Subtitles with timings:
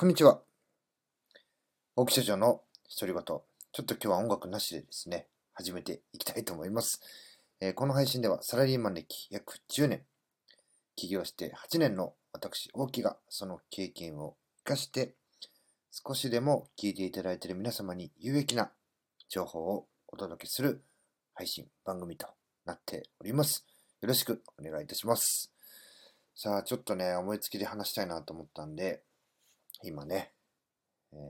[0.00, 0.40] こんにちは。
[1.94, 2.62] 大木社長の
[2.98, 3.22] 独り言。
[3.22, 3.42] ちょ
[3.82, 7.02] っと今日は音楽なしでですね、始めていきたいと思います。
[7.60, 10.02] えー、この配信ではサラリーマン歴約10年、
[10.96, 15.16] 起業して8年の私、大木がその経験を活かして、
[15.90, 18.70] 少しでも聞いていただいている皆様に有益な
[19.28, 20.82] 情報をお届けする
[21.34, 22.26] 配信番組と
[22.64, 23.66] なっております。
[24.00, 25.52] よろしくお願いいたします。
[26.34, 29.02] さあ、ちょっとね、思いつきで話したいなと思ったんで、
[29.82, 30.32] 今ね、
[31.12, 31.20] えー、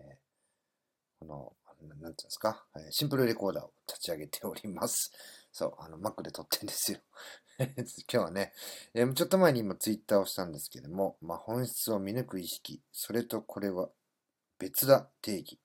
[1.20, 5.12] この、なんていうんですか、シンプルレコーダーを立ち上げております。
[5.52, 6.98] そう、あの、Mac で撮ってんですよ。
[7.59, 7.74] 今
[8.06, 8.52] 日はね、
[8.95, 13.90] えー、ちょっと前に今ツイッターをしたんですけども、まあ、本質を見抜く意識、それとこれは
[14.59, 15.60] 別だ定義、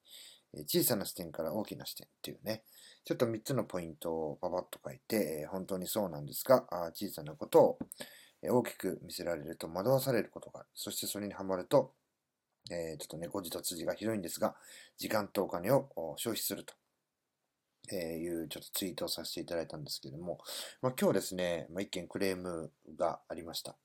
[0.54, 2.64] え、小さな視点から大きな視点っていうね、
[3.04, 7.80] ちょっと3つのポイントをパパッと書いて、え、本当にそうなんですが、あ小さなことを
[8.42, 10.70] 大きく見せられると惑わされることがある。
[10.74, 11.94] そしてそれにはまると
[12.72, 14.56] えー、ちょっとね、誤字と辻が広いんですが、
[14.98, 16.74] 時間とお金を消費すると。
[17.92, 20.40] えいうちょっとツイートをさせていただいたんですけども、
[20.82, 23.76] まあ、今日ですね、まあ、一件クレームがありました。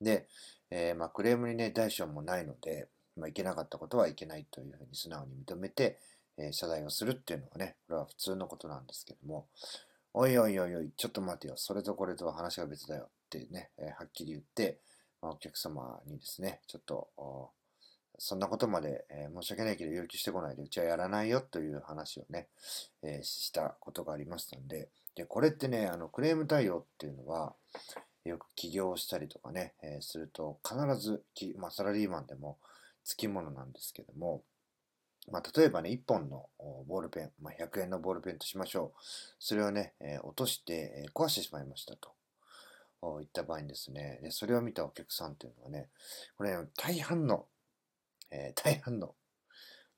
[0.00, 0.28] で、
[0.70, 5.98] えー、まあ、クレームにね、大小もないので、まあ、いけなかったことはいけないというふうに素直に認めて、
[6.36, 9.46] えー、謝罪をするっていうのはね、これは普通のことなんですけども、
[10.14, 14.78] おいおいおいおい、ちょっと待てよ、それとこれとは話が別だよってね、えー、はっきり言って、
[15.20, 17.50] まあ、お客様にですね、ちょっと、
[18.18, 22.48] そんなことまで、えー、申し訳ないけど要求してこないで、うちはやらないよという話をね、
[23.02, 27.54] えー、したことがありましたんで、で、これってね、あの、クレーム対応っていうのは、
[28.24, 31.22] よく起業したりとかね、えー、すると、必ず
[31.58, 32.58] まあ、サラリーマンでも
[33.04, 34.42] つきものなんですけども、
[35.30, 36.46] まあ、例えばね、1本の
[36.86, 39.00] ボールペン、まあ、100円のボールペンとしましょう。
[39.38, 42.10] それをね、え、落として、え、壊してしまいましたと。
[43.22, 45.88] いった場合にですねで、それを見たお客さんっていうのはね、
[46.36, 47.46] これ、ね、大半の
[48.30, 49.14] えー、大半のお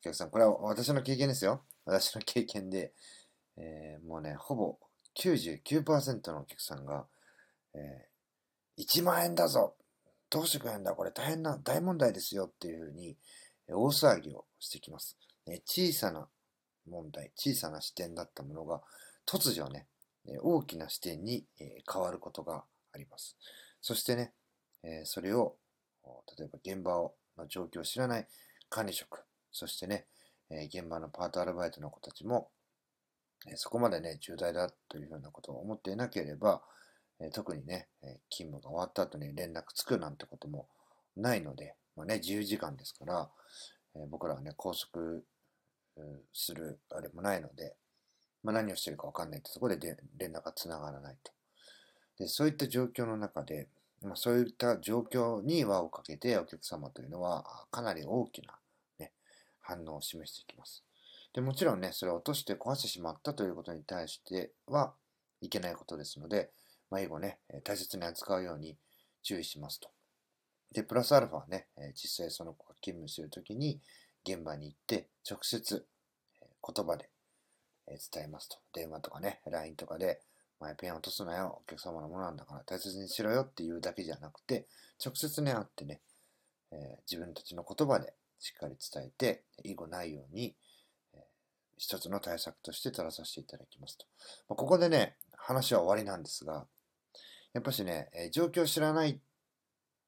[0.02, 1.64] 客さん、これは私の経験ですよ。
[1.84, 2.92] 私の経験で、
[3.56, 4.78] えー、もうね、ほぼ
[5.18, 7.06] 99%のお客さんが、
[7.74, 9.76] えー、1万円だぞ
[10.30, 10.94] どうしてくれんだ？
[10.94, 13.16] これ大変な、大問題ですよっていうふうに、
[13.68, 15.18] 大騒ぎをしてきます。
[15.46, 16.28] ね、小さな
[16.88, 18.80] 問題、小さな視点だったものが、
[19.26, 19.88] 突如ね、
[20.40, 23.36] 大きな視点に変わることがあります。
[23.80, 24.32] そしてね、
[25.04, 25.56] それを、
[26.38, 28.26] 例えば現場をの状況を知らない
[28.68, 30.06] 管理職、そしてね、
[30.50, 32.50] え現場のパートアルバイトの子たちも、
[33.48, 36.62] えそこまでね、重大だというようなことを思っていなければ、
[37.20, 40.68] え特にね、え勤務が終わった後に連絡つくなんてことも
[41.16, 43.30] ないので、まあね、自由時間ですから、
[43.96, 45.22] え僕らはね、拘束
[46.32, 47.74] するあれもないので、
[48.42, 51.32] まあ、何をしてるかわかんないってところで連絡がつながらないと。
[52.18, 53.68] でそういった状況の中で、
[54.02, 58.54] まあ、そういった状況に輪をかけてお客様というのはかなり大きな、
[58.98, 59.12] ね、
[59.60, 60.82] 反応を示していきます。
[61.32, 64.94] でもちろんね、それを落として壊してしまったということに対しては
[65.40, 66.50] いけないことですので、
[66.90, 68.76] まあ、以後ね、大切に扱うように
[69.22, 69.90] 注意しますと。
[70.72, 73.80] で、プラスアルファはね、実際その子が勤務するときに
[74.24, 75.86] 現場に行って直接
[76.40, 77.10] 言葉で
[77.86, 78.56] 伝えますと。
[78.72, 80.20] 電話とかね、LINE とかで、
[80.60, 84.66] 前ペン落とすなよ、お客様のものなんだから大切にしろよっていうだけじゃなくて、
[85.04, 86.00] 直接ね、会ってね、
[86.70, 90.54] えー、自分たちの言葉でしっかり伝えて、以後ないように、
[91.14, 91.20] えー、
[91.78, 94.04] 一つの対策として取らさせていただきますと。
[94.48, 96.66] まあ、ここでね、話は終わりなんですが、
[97.54, 99.18] やっぱしね、えー、状況を知らないっ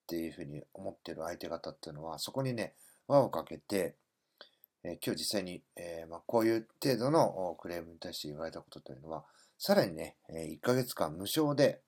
[0.06, 2.74] ていうふうに思ってる相手方っていうのは、そこにね、
[3.08, 3.96] 輪をかけて、
[4.84, 9.24] え今日実際に、えーまあ、こういう程度のクレームに対して言われたことというのは、
[9.64, 11.82] さらにね、1ヶ月間無償で、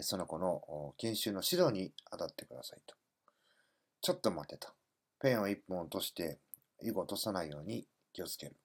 [0.00, 2.94] その子の研修の指導に当たってくださいと。
[4.00, 4.68] ちょっと待てと。
[5.20, 6.38] ペンを1本落として、
[6.82, 8.56] 以後落とさないように気をつける。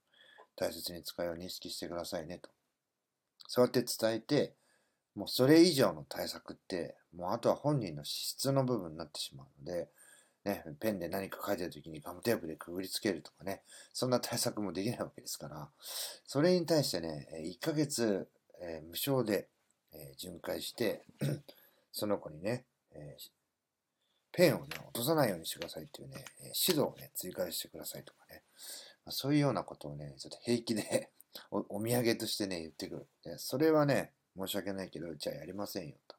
[0.55, 2.49] 大切に使いを認識してくださいねと。
[3.49, 4.53] そうやって伝えて、
[5.13, 9.89] もうそれ以上の対策って、もうあとは本人の資質の部分になってしまうので、
[10.49, 13.61] ね、ペンで何か書いてるときにガムテープでくぐりつけるとかね、
[13.93, 15.69] そんな対策もできないわけですから、
[16.25, 18.28] それに対してね、1ヶ月、
[18.61, 19.47] えー、無償で、
[19.93, 21.03] えー、巡回して、
[21.91, 23.29] その子にね、えー、
[24.31, 26.25] ペンをね、落とさないようにしてくださいっていうね、
[26.67, 28.43] 指導をね、追加してくださいとかね、
[29.05, 31.11] まあ、そういうようなことをね、ちょっと平気で
[31.52, 33.07] おお土産としてね、言ってくる。
[33.23, 36.16] でそれはね、申し訳ないけど、じゃあやりませんよと。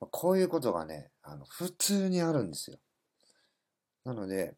[0.00, 2.78] まあ、こういうことがね、あの普通にあるんですよ。
[4.06, 4.54] なので、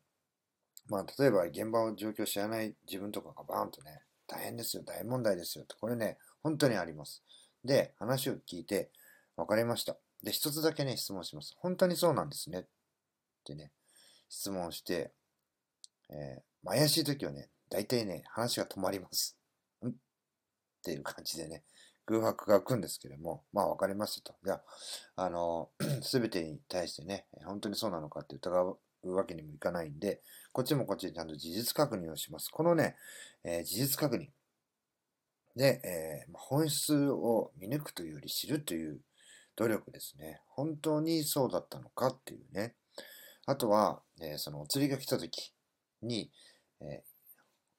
[0.89, 7.23] まあ、例えば現場を状況を知らない自分とかがバーンとね、大変ですよ、大問題ですよと、これね、本当にあります。
[7.65, 8.91] で、話を聞いて、
[9.37, 9.97] 分かりました。
[10.23, 11.57] で、一つだけね、質問します。
[11.61, 12.65] 本当にそうなんですねっ
[13.43, 13.73] てね、
[14.29, 15.13] 質問して、
[16.11, 19.39] えー、怪しい時はね、大体ね、話が止まります。
[19.83, 19.89] ん？
[19.89, 19.93] っ
[20.85, 21.65] ていう感じでね、
[22.05, 24.39] 空白が空くんですけれども、まあ分かりましたと。
[24.45, 24.61] じゃ
[25.17, 25.71] あ、あの、
[26.03, 28.79] すべてに対してね、本当にそうなのかって疑う
[29.15, 30.23] わけにもいかないんで、
[30.53, 32.51] こっちもこっちでちゃんと事実確認をします。
[32.51, 32.97] このね、
[33.45, 34.29] えー、事実確認。
[35.57, 39.01] で、えー、本質を見抜くというより知るという
[39.57, 40.41] 努力ですね。
[40.49, 42.75] 本当にそうだったのかっていうね。
[43.47, 45.55] あとは、えー、そのお釣りが来た時
[46.03, 46.31] に、
[46.81, 47.03] え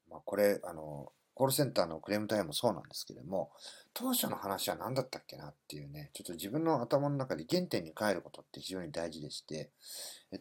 [0.09, 3.49] まあ、これ、あの、コールセンターのクレーム対応もそうなんですけども、
[3.93, 9.69] 当初の話は何だったっけなっていうね、ちょっと自分の頭の中で原点に帰ることって非常に大事でして、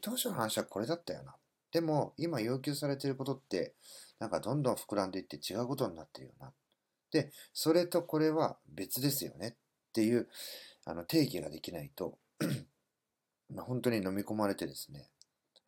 [0.01, 1.37] 当初の話はこれだったよな。
[1.71, 3.75] でも、今要求されていることって、
[4.19, 6.53] なんかどんどん膨らんでいって違うことになってるよな。
[7.13, 10.27] で、それとこれは別ですよねっていう
[10.85, 12.19] あの定義ができないと
[13.55, 15.07] ま本当に飲み込まれてですね、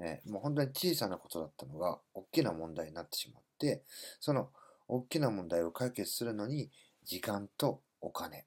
[0.01, 3.85] えー、もう本当に小さなことだったのが大きな問題になってしまって、
[4.19, 4.51] その
[4.91, 6.69] 大きな問題を解決するのに、
[7.05, 8.45] 時間とお金、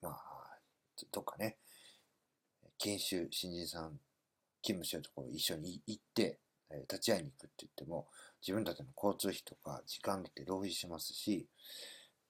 [0.00, 0.58] まあ、
[1.10, 1.56] とかね、
[2.78, 3.98] 研修、新人さん、
[4.62, 6.38] 勤務してるところ一緒に行って、
[6.88, 8.06] 立ち会いに行くって言っても、
[8.40, 11.48] 自分たちの交通費とか時間って浪費しますし、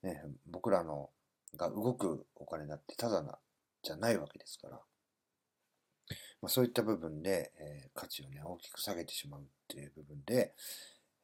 [0.03, 1.11] ね、僕らの
[1.55, 3.39] が動くお金だってただな、
[3.83, 4.81] じゃないわけですから、
[6.41, 10.55] まあ、そういった部分で、えー、価値をね、大きく下げてしまうっていう部分で、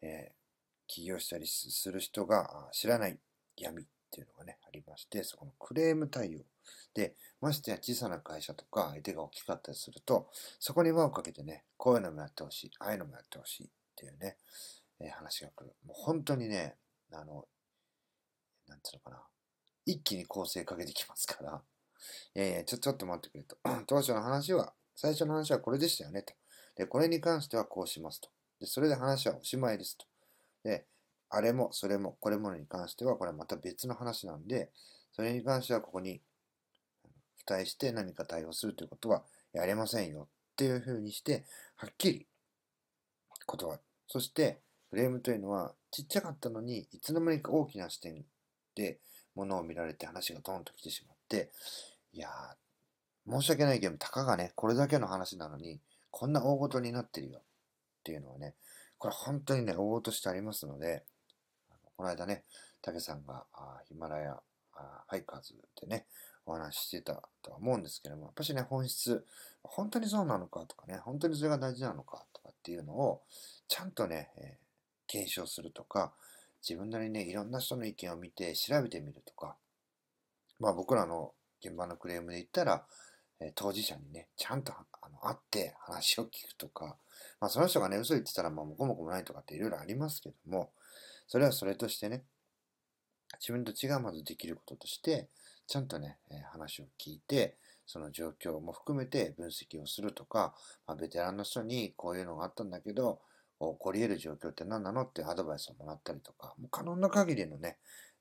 [0.02, 0.45] えー
[0.86, 3.18] 起業したりする人が知らない
[3.56, 6.40] 闇っていうのがね、ありまして、そこのクレーム対応。
[6.94, 10.28] で、ましてや小さな会社とか相手が大きかったりすると、
[10.58, 14.36] そこに輪をかけてね、こういうのもやってほしい、ああいうのもやってほしいっていうね、
[15.00, 15.74] えー、話が来る。
[15.84, 16.76] もう本当にね、
[17.12, 17.46] あの、
[18.68, 19.22] なんつうのかな、
[19.84, 21.62] 一気に構成かけてきますから、
[22.34, 23.56] いやいや、ちょ、ちょっと待ってくれと。
[23.86, 26.34] 当初の話は、最初の話はこれでしたよねと。
[26.76, 28.28] で、これに関してはこうしますと。
[28.60, 30.06] で、それで話はおしまいですと。
[30.66, 30.84] で、
[31.30, 34.70] あれも、それも、これものに関しては、これはまた別の話なんで、
[35.12, 36.20] それに関してはここに
[37.38, 39.22] 付帯して何か対応するということは
[39.52, 41.44] やれませんよっていうふうにして、
[41.76, 42.26] はっきり
[43.46, 43.80] 断る。
[44.08, 44.60] そして、
[44.90, 48.24] フレームというのはちっちゃかったのに、いつの間にか大きな視点
[48.74, 48.98] で
[49.36, 51.50] 物を見られて話がドンと来てしまって、
[52.12, 55.80] いやー、申し訳ないけど、たかがね、これだけの話なのに、
[56.10, 57.42] こんな大ごとになってるよっ
[58.02, 58.54] ていうのはね、
[58.98, 61.04] これ本当にね、応募としてありますので、
[61.70, 62.44] のこの間ね、
[62.82, 64.40] 竹さんがあヒマラヤ
[64.74, 66.06] あハイカーズでね、
[66.46, 69.26] お話ししてたとは思うんですけども、やっぱしね、本質、
[69.62, 73.22] 本当にそうなのかとかね、本当にそれが大事なのかとかっていうのを、
[73.68, 76.12] ちゃんとね、えー、検証するとか、
[76.68, 79.56] 自分なりにね、いろんな人の意見を見て調べてみるとか、
[80.60, 81.32] まあ僕らの
[81.64, 82.86] 現場のクレームで言ったら、
[83.40, 86.96] え、当事者にね、ちゃんとあの会って話を聞くとか、
[87.40, 90.70] まあその人がね、嘘言ってたら、まあ、もこもこもないとかっていろいろありますけども、
[91.26, 92.24] それはそれとしてね、
[93.40, 95.28] 自分と違うまずできることとして、
[95.66, 97.56] ちゃんとね、え話を聞いて、
[97.86, 100.54] その状況も含めて分析をするとか、
[100.86, 103.20] まあ、ベテランの人にこういうのがあったんだけど、
[103.58, 107.78] 起こり得る状況って何なのってアドバイスをもらったりとか、もう可能な限りのね、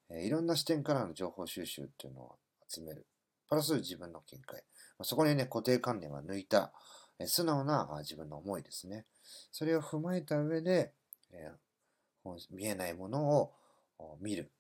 [0.10, 2.36] えいろんな視点からの情報収集っていうのを
[2.68, 3.06] 集める。
[3.50, 4.64] プラス自分の見解。
[5.04, 6.72] そこにね、固定観念は抜いた、
[7.26, 9.06] 素直な自分の思いですね。
[9.52, 10.94] それを踏まえた上で、
[11.32, 13.54] えー、見えないものを
[14.20, 14.52] 見る、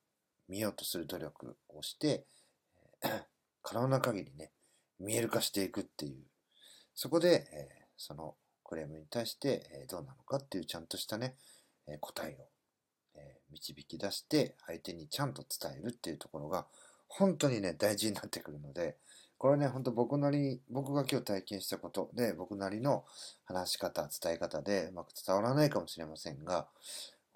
[0.48, 2.25] 見ようとする努力をして、
[3.62, 4.51] 可能な限りね、
[5.00, 6.24] 見える化していくっていう、
[6.94, 11.36] そこで、え、そのクレームに対して、えどうなのかっていうちゃんとしたね、
[11.88, 12.48] え答えを、
[13.15, 16.68] え導き出して、相手にちゃんと伝えるっていうところが、
[17.08, 18.98] 本当にね、大事になってくるので、
[19.38, 23.04] これね、ほんと僕なり、僕が今日体験したことで、僕なりの
[23.44, 26.68] 話し方、伝え方でうまく伝わらないかもしれませんが、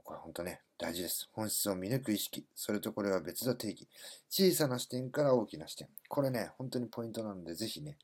[0.03, 1.29] これ本当ね、大事です。
[1.33, 2.45] 本質を見抜く意識。
[2.55, 3.87] それとこれは別の定義。
[4.29, 5.87] 小さな視点から大きな視点。
[6.07, 7.97] これね、本当にポイントなので、ぜひね、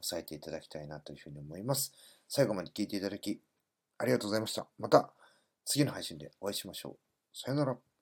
[0.00, 1.92] 押さえていただきたいなというふうに思います。
[2.28, 3.40] 最後まで聞いていただき、
[3.98, 4.66] ありがとうございました。
[4.78, 5.12] また、
[5.64, 6.96] 次の配信でお会いしましょう。
[7.32, 7.93] さよなら。